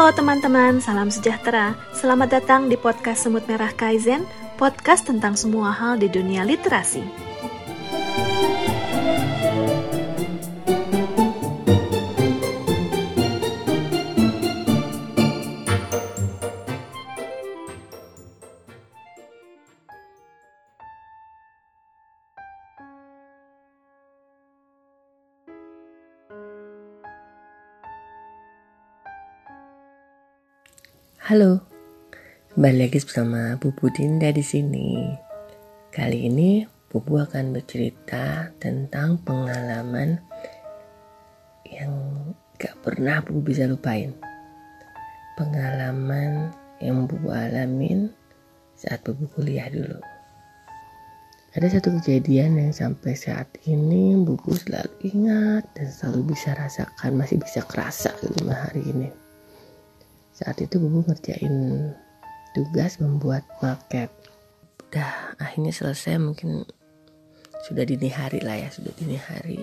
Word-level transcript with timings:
Halo 0.00 0.16
teman-teman, 0.16 0.80
salam 0.80 1.12
sejahtera. 1.12 1.76
Selamat 1.92 2.40
datang 2.40 2.72
di 2.72 2.76
podcast 2.80 3.28
Semut 3.28 3.44
Merah 3.44 3.68
Kaizen, 3.68 4.24
podcast 4.56 5.04
tentang 5.04 5.36
semua 5.36 5.76
hal 5.76 6.00
di 6.00 6.08
dunia 6.08 6.40
literasi. 6.40 7.29
Halo, 31.30 31.62
kembali 32.58 32.90
lagi 32.90 32.98
bersama 32.98 33.54
Bubu 33.54 33.86
Dinda 33.94 34.34
di 34.34 34.42
sini. 34.42 35.14
Kali 35.94 36.26
ini 36.26 36.66
Bubu 36.90 37.22
akan 37.22 37.54
bercerita 37.54 38.50
tentang 38.58 39.14
pengalaman 39.22 40.18
yang 41.70 41.94
gak 42.58 42.74
pernah 42.82 43.22
Bubu 43.22 43.46
bisa 43.46 43.70
lupain. 43.70 44.10
Pengalaman 45.38 46.50
yang 46.82 47.06
Bubu 47.06 47.30
alamin 47.30 48.10
saat 48.74 48.98
Bubu 49.06 49.30
kuliah 49.30 49.70
dulu. 49.70 50.02
Ada 51.54 51.78
satu 51.78 51.94
kejadian 52.02 52.58
yang 52.58 52.74
sampai 52.74 53.14
saat 53.14 53.46
ini 53.70 54.18
Bubu 54.18 54.50
selalu 54.50 55.14
ingat 55.14 55.62
dan 55.78 55.94
selalu 55.94 56.34
bisa 56.34 56.58
rasakan, 56.58 57.14
masih 57.14 57.38
bisa 57.38 57.62
kerasa 57.70 58.10
lima 58.18 58.66
hari 58.66 58.82
ini 58.82 59.29
saat 60.40 60.56
itu 60.64 60.80
bubu 60.80 61.04
ngerjain 61.04 61.92
tugas 62.56 62.96
membuat 62.98 63.44
maket 63.60 64.08
udah 64.90 65.38
akhirnya 65.38 65.70
selesai 65.70 66.18
mungkin 66.18 66.66
sudah 67.62 67.84
dini 67.84 68.08
hari 68.08 68.40
lah 68.40 68.56
ya 68.56 68.68
sudah 68.72 68.90
dini 68.96 69.20
hari. 69.20 69.62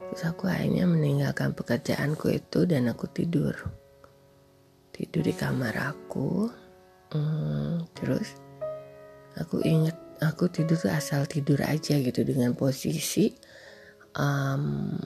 Terus 0.00 0.22
aku 0.26 0.48
akhirnya 0.48 0.88
meninggalkan 0.88 1.52
pekerjaanku 1.52 2.32
itu 2.32 2.64
dan 2.64 2.88
aku 2.88 3.06
tidur. 3.12 3.54
Tidur 4.90 5.22
di 5.22 5.34
kamar 5.36 5.76
aku. 5.76 6.48
Hmm, 7.12 7.86
terus 7.94 8.34
aku 9.38 9.62
inget 9.62 9.94
aku 10.18 10.48
tidur 10.48 10.74
tuh 10.74 10.90
asal 10.90 11.28
tidur 11.28 11.60
aja 11.62 12.00
gitu 12.00 12.24
dengan 12.24 12.56
posisi 12.56 13.30
um, 14.16 14.96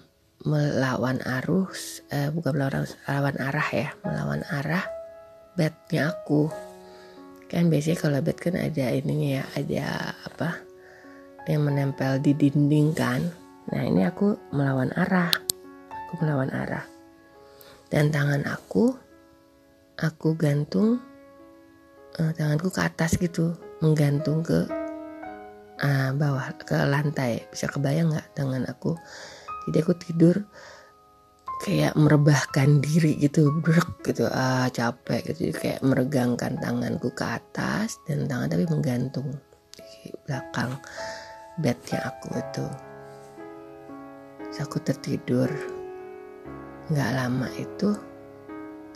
melawan 0.41 1.21
arus 1.21 2.01
eh, 2.09 2.33
bukan 2.33 2.57
melawan 2.57 2.89
melawan 3.05 3.37
arah 3.37 3.69
ya 3.69 3.89
melawan 4.01 4.43
arah 4.49 4.85
bednya 5.53 6.17
aku. 6.17 6.49
Kan 7.51 7.69
biasanya 7.69 7.99
kalau 7.99 8.19
bed 8.23 8.39
kan 8.39 8.55
ada 8.57 8.95
ininya 8.95 9.43
ya 9.43 9.45
ada 9.59 9.87
apa 10.25 10.49
yang 11.45 11.67
menempel 11.67 12.23
di 12.23 12.33
dinding 12.33 12.97
kan. 12.97 13.21
Nah 13.69 13.83
ini 13.85 14.07
aku 14.07 14.39
melawan 14.55 14.89
arah 14.97 15.35
aku 16.09 16.13
melawan 16.25 16.49
arah. 16.55 16.87
Dan 17.91 18.09
tangan 18.09 18.47
aku 18.49 18.97
aku 20.01 20.39
gantung 20.39 21.03
uh, 22.17 22.33
tanganku 22.33 22.73
ke 22.73 22.81
atas 22.81 23.19
gitu 23.21 23.53
menggantung 23.85 24.41
ke 24.41 24.65
uh, 25.85 26.11
bawah 26.17 26.49
ke 26.65 26.81
lantai. 26.89 27.45
Bisa 27.53 27.69
kebayang 27.69 28.15
nggak 28.15 28.31
tangan 28.33 28.65
aku 28.71 28.97
jadi 29.71 29.87
aku 29.87 29.95
tidur 29.95 30.37
kayak 31.61 31.93
merebahkan 31.93 32.81
diri 32.81 33.21
gitu 33.21 33.53
brek 33.61 34.01
gitu. 34.03 34.25
Ah 34.33 34.67
capek 34.73 35.31
gitu. 35.31 35.53
Jadi 35.53 35.55
kayak 35.61 35.81
meregangkan 35.85 36.57
tanganku 36.57 37.13
ke 37.13 37.25
atas 37.25 38.01
dan 38.09 38.25
tangan 38.25 38.49
tapi 38.49 38.65
menggantung 38.67 39.29
di 39.77 40.11
belakang 40.25 40.73
bednya 41.61 42.01
aku 42.09 42.29
itu. 42.33 42.67
Terus 44.41 44.59
aku 44.65 44.77
tertidur. 44.81 45.51
Nggak 46.91 47.11
lama 47.15 47.47
itu 47.55 47.95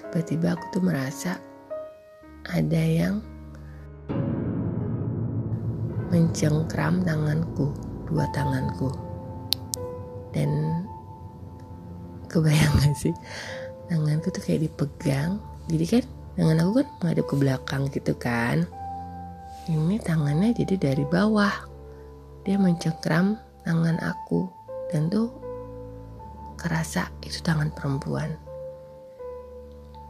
tiba-tiba 0.00 0.56
aku 0.56 0.64
tuh 0.74 0.82
merasa 0.82 1.38
ada 2.48 2.82
yang 2.82 3.20
mencengkram 6.08 7.04
tanganku 7.04 7.76
dua 8.08 8.24
tanganku. 8.32 8.88
Dan 10.34 10.63
kebayang 12.34 12.74
gak 12.82 12.98
sih? 12.98 13.14
Tanganku 13.86 14.34
tuh 14.34 14.42
kayak 14.42 14.66
dipegang. 14.66 15.38
Jadi 15.70 15.84
kan 15.86 16.04
tangan 16.34 16.58
aku 16.66 16.70
kan 16.82 16.88
menghadap 16.98 17.24
ke 17.30 17.34
belakang 17.38 17.82
gitu 17.94 18.12
kan. 18.18 18.66
Ini 19.70 19.96
tangannya 20.02 20.50
jadi 20.52 20.74
dari 20.76 21.04
bawah. 21.06 21.54
Dia 22.42 22.58
mencengkram 22.58 23.38
tangan 23.62 24.02
aku. 24.02 24.50
Dan 24.90 25.08
tuh 25.08 25.30
kerasa 26.58 27.08
itu 27.22 27.38
tangan 27.40 27.70
perempuan. 27.72 28.34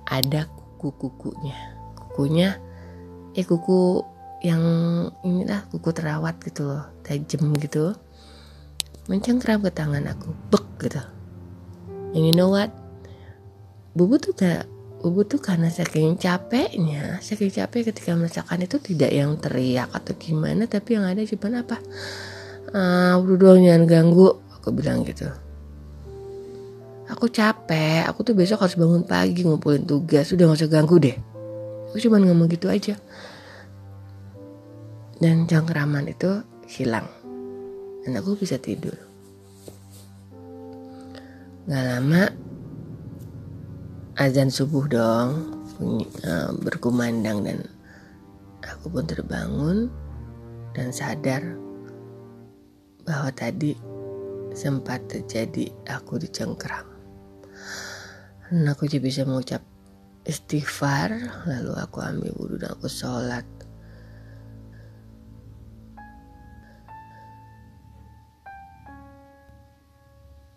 Ada 0.08 0.48
kuku-kukunya. 0.80 1.56
Kukunya 1.94 2.56
eh 3.34 3.46
kuku 3.46 4.02
yang 4.44 4.62
inilah 5.24 5.66
kuku 5.70 5.90
terawat 5.92 6.40
gitu 6.40 6.72
loh. 6.72 6.84
Tajam 7.04 7.52
gitu. 7.60 7.94
Mencengkram 9.06 9.60
ke 9.60 9.70
tangan 9.70 10.08
aku. 10.08 10.32
Bek 10.50 10.66
gitu 10.88 11.13
and 12.14 12.22
you 12.24 12.32
know 12.32 12.48
what? 12.48 12.70
Bubu 13.94 14.18
tuh 14.18 14.34
kayak 14.34 14.70
bubu 15.04 15.28
tuh 15.28 15.36
karena 15.36 15.68
saking 15.68 16.16
capeknya 16.16 17.20
saking 17.20 17.52
capek 17.52 17.92
ketika 17.92 18.16
merasakan 18.16 18.64
itu 18.64 18.80
tidak 18.80 19.12
yang 19.12 19.36
teriak 19.36 19.92
atau 19.92 20.16
gimana 20.16 20.64
tapi 20.64 20.96
yang 20.96 21.04
ada 21.04 21.20
cuma 21.28 21.60
apa? 21.60 21.76
Ah 22.72 23.20
udah 23.20 23.36
doang 23.36 23.60
jangan 23.60 23.84
ganggu 23.84 24.40
aku 24.56 24.72
bilang 24.72 25.04
gitu. 25.04 25.28
Aku 27.12 27.28
capek 27.28 28.08
aku 28.08 28.24
tuh 28.24 28.32
besok 28.32 28.64
harus 28.64 28.80
bangun 28.80 29.04
pagi 29.04 29.44
ngumpulin 29.44 29.84
tugas 29.84 30.32
udah 30.32 30.48
gak 30.48 30.64
usah 30.64 30.72
ganggu 30.72 30.96
deh. 30.96 31.16
Aku 31.92 32.00
cuma 32.00 32.16
ngomong 32.16 32.48
gitu 32.48 32.72
aja. 32.72 32.96
Dan 35.20 35.44
cengkraman 35.44 36.08
itu 36.08 36.40
hilang. 36.64 37.06
Dan 38.02 38.16
aku 38.16 38.40
bisa 38.40 38.56
tidur. 38.56 39.03
Gak 41.64 41.80
lama 41.80 42.28
azan 44.20 44.52
subuh 44.52 44.84
dong 44.84 45.30
uh, 46.20 46.52
berkumandang 46.60 47.40
dan 47.40 47.64
aku 48.60 48.92
pun 48.92 49.08
terbangun 49.08 49.88
dan 50.76 50.92
sadar 50.92 51.40
bahwa 53.08 53.32
tadi 53.32 53.72
sempat 54.52 55.08
terjadi 55.08 55.72
aku 55.88 56.20
dicengkram. 56.20 56.84
Dan 58.52 58.68
aku 58.68 58.84
jadi 58.84 59.00
bisa 59.00 59.24
mengucap 59.24 59.64
istighfar 60.28 61.16
lalu 61.48 61.72
aku 61.80 62.04
ambil 62.04 62.32
wudhu 62.44 62.60
dan 62.60 62.76
aku 62.76 62.92
sholat 62.92 63.48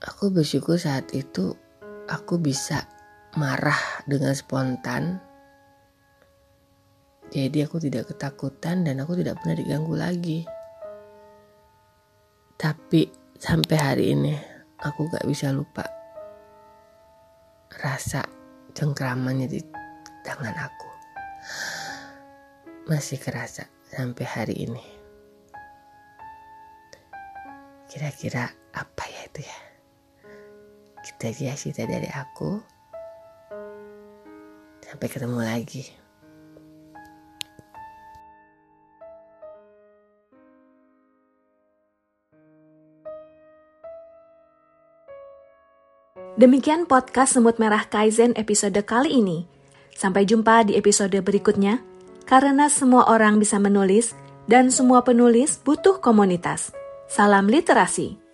Aku 0.07 0.31
bersyukur 0.31 0.79
saat 0.79 1.11
itu 1.11 1.51
aku 2.07 2.39
bisa 2.39 2.87
marah 3.35 3.75
dengan 4.07 4.31
spontan. 4.31 5.19
Jadi 7.27 7.59
aku 7.59 7.83
tidak 7.83 8.15
ketakutan 8.15 8.87
dan 8.87 9.03
aku 9.03 9.19
tidak 9.19 9.35
pernah 9.43 9.59
diganggu 9.59 9.99
lagi. 9.99 10.47
Tapi 12.55 13.11
sampai 13.35 13.77
hari 13.77 14.05
ini 14.15 14.33
aku 14.79 15.11
gak 15.11 15.27
bisa 15.27 15.51
lupa 15.51 15.83
rasa 17.77 18.23
cengkramannya 18.71 19.51
di 19.51 19.59
tangan 20.23 20.55
aku. 20.55 20.91
Masih 22.87 23.19
kerasa 23.19 23.67
sampai 23.91 24.23
hari 24.23 24.55
ini. 24.55 24.85
Kira-kira 27.91 28.47
apa 28.71 29.03
ya 29.11 29.21
itu 29.27 29.43
ya? 29.43 29.66
Aja 31.17 31.57
cerita 31.57 31.81
dari 31.89 32.05
aku. 32.13 32.61
Sampai 34.85 35.07
ketemu 35.09 35.41
lagi. 35.41 35.83
Demikian 46.37 46.85
podcast 46.85 47.33
Semut 47.33 47.57
Merah 47.57 47.89
Kaizen 47.89 48.37
episode 48.37 48.77
kali 48.85 49.17
ini. 49.17 49.49
Sampai 49.97 50.29
jumpa 50.29 50.69
di 50.69 50.77
episode 50.77 51.17
berikutnya, 51.25 51.81
karena 52.29 52.69
semua 52.69 53.09
orang 53.09 53.41
bisa 53.41 53.57
menulis 53.57 54.13
dan 54.45 54.69
semua 54.69 55.01
penulis 55.01 55.57
butuh 55.65 55.97
komunitas. 55.97 56.69
Salam 57.09 57.49
literasi. 57.49 58.26